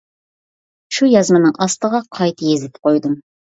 شۇ 0.97 1.09
يازمىنىڭ 1.09 1.53
ئاستىغا 1.67 2.01
قايتا 2.19 2.51
يېزىپ 2.51 2.83
قويدۇم. 2.83 3.17